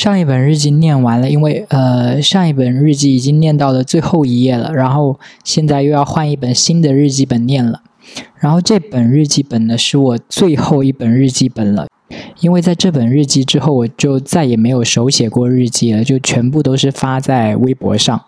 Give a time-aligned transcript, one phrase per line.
[0.00, 7.82] 上一本日记念完了，因为呃上一本日记已经念到了最后一页了，然后现在又要换一本新的日记本念了。
[8.38, 11.86] 然后这本日记本呢是我最后一本日记本了，
[12.40, 18.22] 因为在这本日记之后，我就再也没有手写过日记了，就全部都是发在微博上。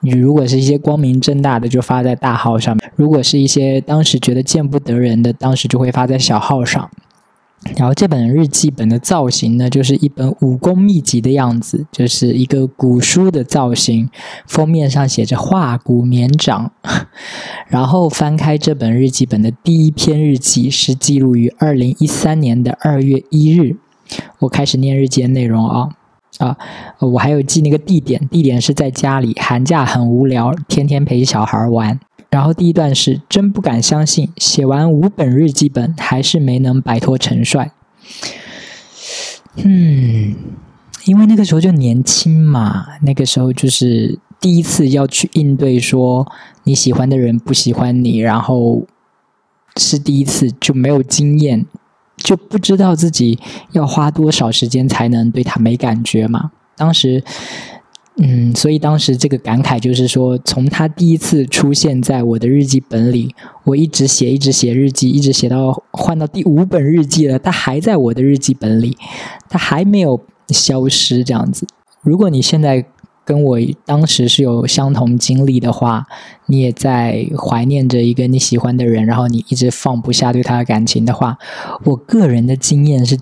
[0.00, 6.90] 你如果是一些光明正大的，就发在大号上面；如果是一些当时觉得见不得人的，当时就会发在小号上。
[7.76, 14.08] 然后这本日记本的造型呢，就是一本武功秘籍的样子，就是一个古书的造型。
[14.46, 16.70] 封面上写着“化骨绵掌”。
[17.68, 23.76] 然后翻开这本日记本的第一篇日记，是记录于二零一三年的二月一日。
[24.40, 25.96] 我开始念日记的内容啊
[26.38, 26.56] 啊！
[26.98, 31.98] 我还有记那个地点，地点是在家里，寒假很无聊，天天陪小孩玩。
[32.30, 37.70] 然后第一段是真不敢相信，写完五本日记本还是没能摆脱陈帅。
[39.56, 40.34] 嗯，
[41.04, 46.26] 因为那个时候就年轻嘛，那个时候就是第一次要去应对说
[46.64, 48.82] 你喜欢的人不喜欢你，然后
[49.76, 51.64] 是第一次就没有经验，
[52.16, 53.38] 就不知道自己
[53.72, 56.50] 要花多少时间才能对他没感觉嘛。
[56.76, 57.22] 当时。
[58.16, 68.96] 嗯，所以当时这个感慨就是说，从他第一次出现在我的日记本里，我一直写，一直写日记，一直写到换到第五本日记了，他还在我的日记本里，
[69.48, 70.20] 他还没有
[70.50, 71.24] 消失。
[71.24, 71.66] 这样子，
[72.02, 72.86] 如果你现在
[73.24, 76.06] 跟我当时是有相同经历的话，
[76.46, 81.38] 你也在怀念着一个你喜欢的人，然后你一直放不下对他的感情的话，
[81.84, 83.18] 我个人的经验是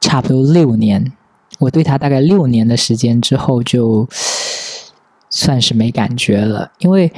[0.00, 1.12] 差不多六年。
[1.58, 4.08] 我对他大概六年的时间之后，就
[5.30, 6.72] 算是没感觉了。
[6.80, 7.12] 因为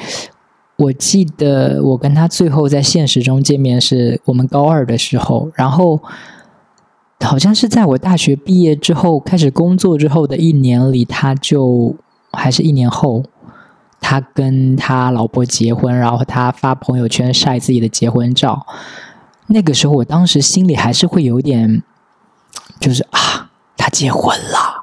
[0.76, 6.02] 我记得我跟他最后在现实中见面是我们高二的时候，然后
[7.20, 11.94] 好像是在我大学毕业之后开始工作之后的一年里，他就
[12.34, 13.22] 还是一年后，
[14.00, 18.66] 他跟他老婆结婚，然后他发朋友圈晒自己的结婚照。
[19.46, 21.82] 那个时候，我当时心里还是会有点，
[22.80, 23.50] 就是啊。
[23.76, 24.82] 他结婚了，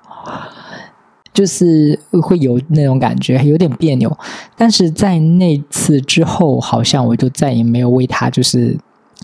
[1.33, 4.15] 就是会有那种感觉，有点别扭。
[4.55, 8.77] 但是在那次之后，好像我就再也没有为他，就是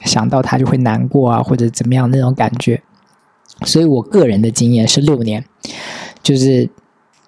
[0.04, 2.82] 想到他就会难过啊，或者怎么样那种感觉。
[3.66, 5.46] 所以我个人的经验是六年，
[6.24, 6.68] 就是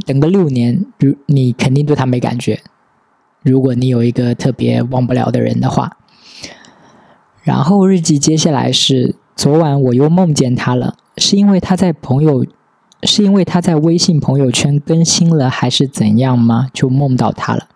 [0.05, 2.61] 等个六年，如你肯定对他没感觉。
[3.41, 5.97] 如果你有一个特别忘不了的人的话，
[7.41, 10.95] 然后日记接下来是昨晚我又梦见他了。
[11.17, 12.45] 是因为他在朋友，
[13.03, 16.67] 是因为他在微信朋友圈更新了，还是怎样吗？
[16.73, 17.67] 就梦到他了。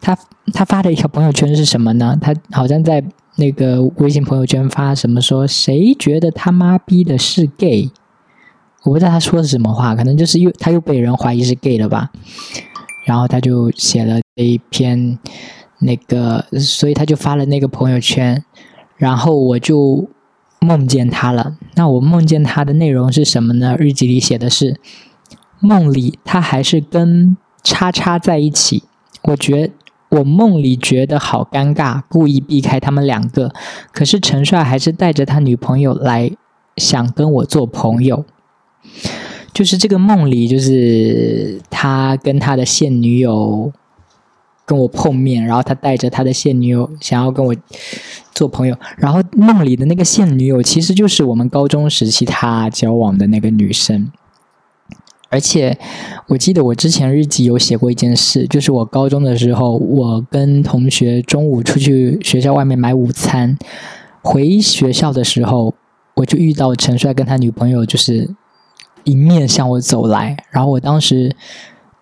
[0.00, 0.16] 他
[0.52, 2.16] 他发的一条朋友圈是什么呢？
[2.20, 3.02] 他好像在
[3.36, 7.90] 那个微信朋友圈发什么说谁觉得他妈逼的是 gay？
[8.86, 12.10] 我不知道他说的什么话，可能就是又他又被人怀疑是 gay 了吧。
[13.04, 15.18] 然后他就写了这一篇
[15.80, 18.42] 那个，所以他就发了那个朋友圈，
[18.96, 20.08] 然后我就。
[20.58, 23.76] 梦见他了，那我梦见他的内容是什么呢？
[23.78, 24.80] 日记里写的是，
[25.60, 28.82] 梦里他还是跟叉叉在一起。
[29.22, 29.70] 我觉
[30.08, 33.52] 我梦里觉得好尴尬，故意避开他们两个。
[33.92, 36.32] 可是陈帅还是带着他女朋友来，
[36.78, 38.24] 想跟我做朋友。
[39.52, 43.72] 就是这个梦里，就是他跟他的现女友。
[44.68, 47.54] 跟我碰面，然后他带着他的现女友想要跟我
[48.34, 54.10] 做朋友，然后梦里的那个现女友其实就是我们高中时期他交往的那个女生。
[55.28, 55.78] 而且
[56.26, 63.56] 我记得我之前日记有写过一件事，就是我高中的时候，我跟同学中午出去学校外面买午餐，
[64.20, 65.72] 回学校的时候，
[66.14, 68.34] 我就遇到陈帅跟他女朋友就是
[69.06, 71.34] 迎面向我走来，然后我当时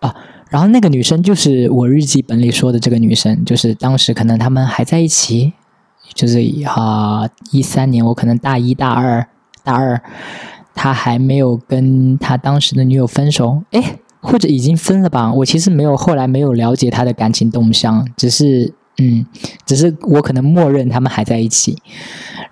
[0.01, 0.15] 啊。
[0.51, 5.53] 然后那个女生就是我日记本里说的这个女生，就是当时可能他们还在一起，
[6.13, 9.27] 就是啊一三年我可能大一大二
[9.65, 10.01] 大二，
[10.73, 15.33] 他还没有跟他当时的女友分手，哎或者已经分了吧？
[15.33, 19.27] 我其实没有后来没有了解他的感情动向，只是嗯，
[19.67, 21.77] 只是我可能默认他们还在一起，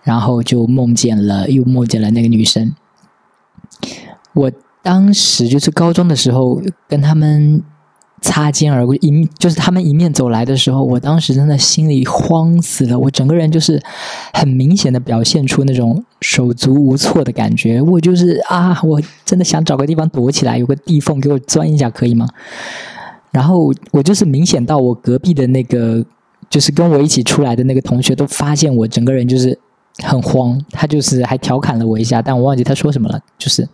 [0.03, 2.75] 然后就梦见了又梦见了那个女生。
[4.35, 4.51] 我
[4.83, 7.63] 当时就是高中的时候跟他们。
[8.25, 13.83] 擦肩而过，迎就是他们迎面走来的时候，我当时真的心里慌死了，我整个人就是
[14.33, 17.83] 很明显的表现出那种手足无措的感觉。
[17.83, 22.29] 我就是啊，我真的想找个地方躲起来，有个地缝给我钻一下，可以吗？
[23.33, 26.07] 然后我就是明显到我隔壁的那个，
[26.49, 29.59] 就是跟我一起出来的那个同学都发现我整个人就是
[29.99, 33.21] 很慌，他就是还调侃了我一下，但我忘记他说什么了。
[33.39, 33.69] 就是，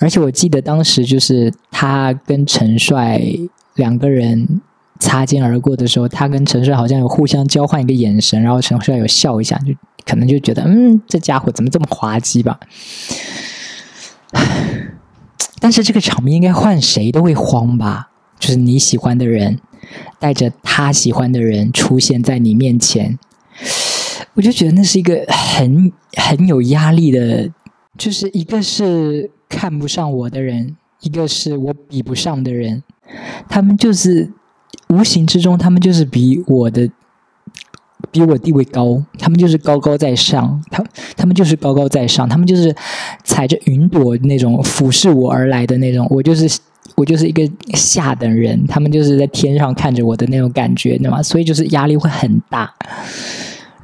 [0.00, 3.22] 而且我记得当时就是他跟陈帅
[3.76, 4.60] 两个人
[4.98, 9.72] 擦肩而过的时候，他跟陈帅好像有互相交换一个眼神，然后陈帅有笑一下，就
[10.04, 12.58] 可能就觉得，嗯，这家伙怎么这么滑稽吧？
[15.60, 18.10] 但是这个场面应该换谁都会慌吧？
[18.38, 19.58] 就是你喜欢的人
[20.18, 23.18] 带着他喜欢的人出现在你面前。
[24.38, 27.50] 我就觉得那是一个很很有压力的，
[27.96, 32.84] 就是一个是看不上我的人，一个是我比不上的人，
[33.48, 34.30] 他们就是
[34.90, 36.88] 无形之中，他们就是比我的
[38.12, 40.84] 比我地位高，他们就是高高在上，他
[41.16, 42.72] 他们就是高高在上，他们就是
[43.24, 46.60] 踩着云朵那种俯视我而来的那种，我就是
[46.94, 47.42] 我就是一个
[47.74, 51.20] 下等人，他们就是在天上看着我的那种感觉，对吗？
[51.20, 52.72] 所以就是压力会很大。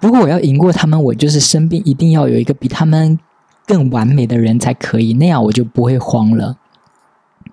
[0.05, 3.19] 如果我要赢过他们，我就是生病，一定要有一个比他们
[3.67, 6.59] 更完美的人才可以，那样我就不会慌了。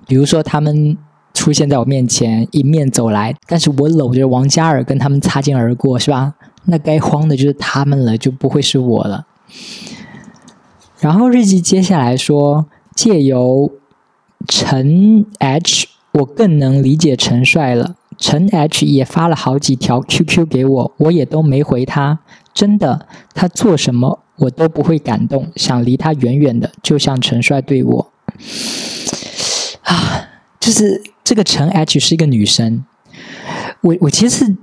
[0.05, 0.97] 比如说，他们
[1.33, 6.33] 出现在我面前，迎面走来，但是我搂着王嘉尔跟他们擦肩而过，是吧？
[6.65, 9.25] 那该慌的就是他们了，就不会是我了。
[10.99, 13.71] 然后日记接下来说，借由
[14.49, 17.95] 陈 H，我更能理解陈帅了。
[18.17, 22.19] 陈 H 也发了好几条 QQ 给我，我也都没回他。
[22.61, 28.11] 真的，他做什么我都不会感动，想离他远远的，就像陈帅对我。
[29.81, 30.29] 啊，
[30.59, 32.85] 就是这个陈 H 是一个女生。
[33.81, 34.55] 我我其实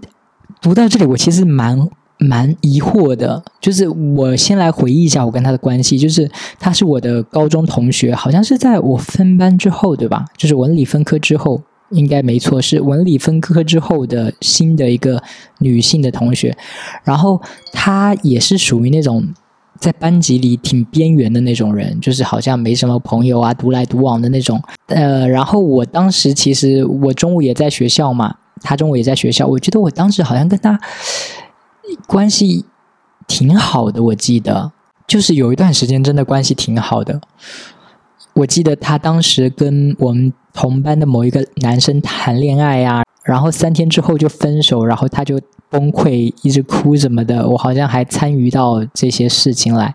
[0.61, 3.43] 读到这里，我其实蛮蛮疑惑的。
[3.61, 6.31] 就是我先来回忆一下我跟他的关系，就是
[6.61, 10.25] 他是我的高中同学，好像是在我分班之后，对吧？
[10.37, 11.65] 就是文理分科之后。
[11.90, 15.23] 应该没错，是文理分科之后的新的一个
[15.58, 16.56] 女性的同学，
[17.05, 17.40] 然后
[17.73, 19.26] 她也是属于那种
[19.79, 24.62] 在班级里挺边缘的那种人，就是好像没什么朋友啊，独来独往的那种。
[24.87, 30.79] 呃，然后我当时其实我中午也在学校嘛，她中午也在学校，我觉得我当时好像跟她
[32.06, 32.64] 关系
[33.26, 34.73] 挺好的，我记得
[35.06, 37.20] 就是有一段时间真的关系挺好的。
[38.34, 45.40] 我记得他当时跟我们同班的某一个男生谈恋爱呀，然后三天之后就分手，然后他就
[45.70, 47.49] 崩溃，一直哭什么的。
[47.49, 49.94] 我好像还参与到这些事情来，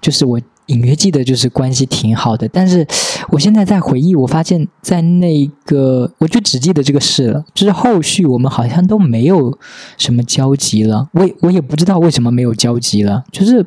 [0.00, 2.48] 就是我隐约记得就是关系挺好的。
[2.48, 2.86] 但是
[3.28, 9.58] 我现在在回忆，我发现在那个我就只记得这个事了，就是后续我们好像都没有
[9.98, 11.06] 什么交集了。
[11.12, 13.66] 我我也不知道为什么没有交集了，就是。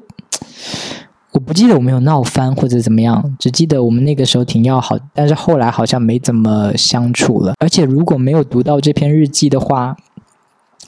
[1.32, 7.54] 我不记得我们有闹翻或者怎么样，只记得我们那个时候挺要好，但是后来好像没怎么相处了。
[7.60, 9.96] 而且如果没有读到这篇日记的话，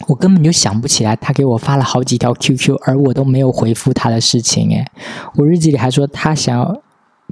[0.07, 4.69] 我根本就想不起来他给我发了好几条 QQ，而我都没有回复他的事情。
[4.71, 4.83] 诶，
[5.35, 6.81] 我日记里还说他想要，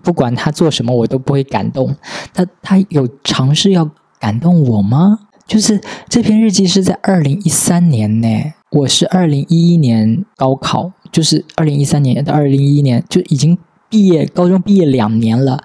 [0.04, 1.96] 不管他做什么我都不会感动。
[2.32, 3.90] 他他有尝试要
[4.20, 5.18] 感动我吗？
[5.48, 8.28] 就是这篇日记是在二零一三年呢，
[8.70, 10.92] 我是二零一一年高考。
[11.12, 13.58] 就是二零一三年到二零一一年，就已经
[13.90, 15.64] 毕业，高中毕业两年了。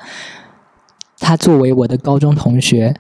[1.19, 2.95] 他作为我的高中同学，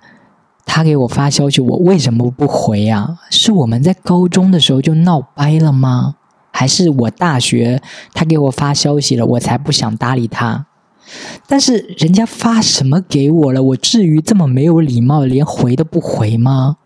[0.64, 3.18] 他给我发消息，我为什么不回啊？
[3.30, 6.14] 是我们在高中的时候就闹掰了吗？
[6.50, 7.82] 还是我大学
[8.12, 10.66] 他给我发消息了，我才不想搭理他？
[11.46, 13.62] 但是人家发什么给我了？
[13.62, 16.76] 我至于这么没有礼貌，连回都不回吗？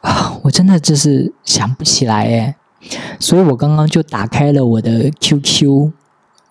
[0.00, 2.56] 啊，我真的就是想不起来哎。
[3.18, 5.90] 所以我刚刚就打开了我的 QQ，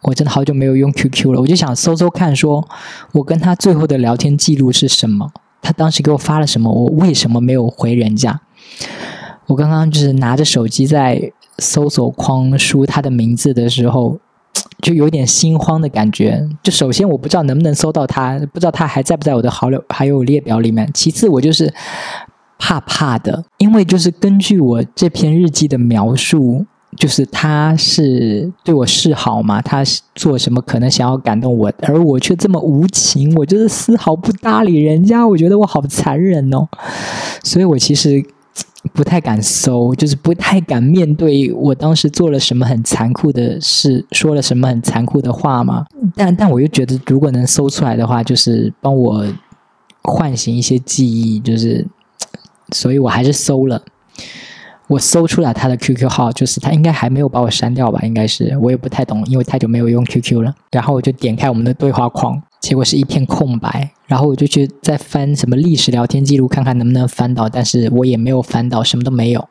[0.02, 2.68] 我真的好久没有用 QQ 了，我就想搜搜看，说
[3.14, 5.32] 我跟他最后的聊天记录是什么？
[5.62, 6.72] 他当时给我发了什么？
[6.72, 8.40] 我为什么没有回人家？
[9.48, 14.20] 我刚刚就是拿着手机在搜索框输他的名字的时候，
[14.82, 16.48] 就有点心慌的感觉。
[16.62, 20.90] 就首先我不知道能不能搜到他，不知道他还在不在我的好友还有列表里面。
[20.94, 21.74] 其次我就是。
[22.58, 26.66] 怕怕的，因为就是根据我这篇日记的描述，
[26.98, 36.66] 就是他是对我示好嘛，他是做什么可能想要感动我，而我却这么无情，我就是丝毫不搭理人家，我觉得我好残忍哦，
[37.44, 38.24] 所以我其实
[38.94, 45.86] 不太敢搜，就是不太敢面对我当时做了什么很残酷的事，说了什么很残酷的话嘛。
[46.16, 49.26] 但但我又觉得，如果能搜出来的话，就是帮我
[50.04, 51.86] 唤醒一些记忆，就是。
[52.72, 53.82] 所以我还是搜了，
[54.88, 58.00] 我搜出来他的 QQ 号，就是他应该还没有把我删掉吧？
[58.04, 60.54] 应该是，我也不太懂，因为太久没有用 QQ 了。
[60.72, 63.92] 然后我就点开我们的对话框，结果是一片空白。
[64.08, 69.48] 然后我就去再翻什么历史聊天记录，看看能不能翻到，但是我也没有翻到，什么都没有。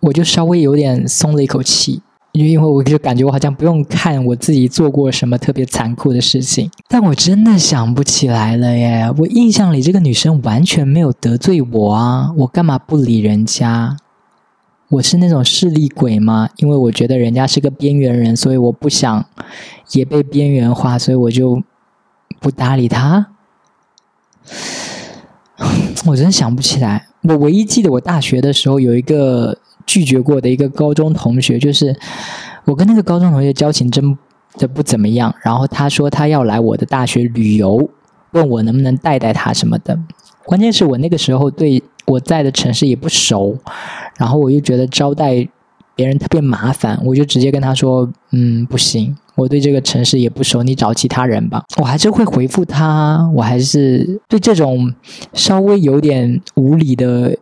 [0.00, 2.02] 我就稍微有点松了一口气。
[2.32, 9.12] 因为我就感觉我好像不用看我自己做过什么特别残酷的事情，但我真的想不起来了耶。
[9.18, 13.96] 我印象里这个女生完全没有得罪我啊，我干嘛不理人家？
[14.90, 16.48] 我是那种势利鬼吗？
[16.56, 19.24] 因为我觉得人家是个边缘人，所以我不想
[19.92, 21.62] 也被边缘化，所以我就
[22.40, 23.28] 不搭理他。
[26.06, 27.06] 我真想不起来。
[27.22, 29.58] 我唯一记得我大学的时候有一个
[29.90, 31.92] 拒绝过的一个高中同学，就是
[32.64, 34.16] 我跟那个高中同学交情真
[34.56, 35.34] 的不怎么样。
[35.42, 37.90] 然后他说他要来我的大学旅游，
[38.30, 39.98] 问我能不能带带他什么的。
[40.44, 43.58] 关键是我那个时候对我在的城市也不熟。
[44.16, 45.48] 然后我又觉得招待
[45.96, 54.94] 别人特别麻烦，我就直接跟他说：“嗯，不行，我对这个城市也不熟，你找其他人吧。”我还是会回复他，我还是对这种
[55.32, 57.36] 稍微有点无理的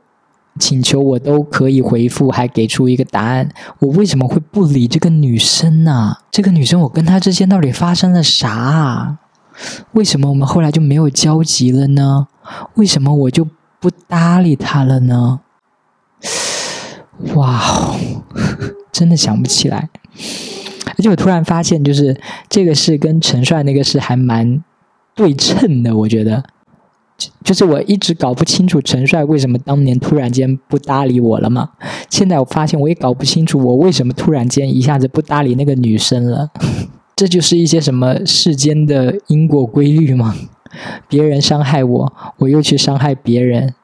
[0.59, 3.49] 请求，我都可以回复，还给出一个答案。
[3.79, 6.17] 我为什么会不理这个女生呢？
[6.31, 9.19] 这个女生，我跟她之间到底发生了啥？
[9.93, 12.29] 为什么我们后来就没有交集了呢？
[12.75, 13.47] 为什么我就
[13.81, 15.41] 不搭理她了呢？
[17.35, 17.97] 哇哦，
[18.93, 19.88] 真的想不起来，
[20.97, 24.62] 而且我突然发现，就是这个事跟陈帅那个事还蛮
[25.17, 25.97] 对称的。
[25.97, 26.45] 我觉得，
[27.43, 31.71] 就是我一直搞不清楚陈帅为什么当年突然间不搭理我了嘛。
[32.09, 36.51] 现在我发现，我也搞不清楚我为什么突然间一下子不搭理那个女生了。
[37.17, 40.37] 这就是一些什么世间的因果规律吗？
[41.09, 43.75] 别人伤害我，我又去伤害别人。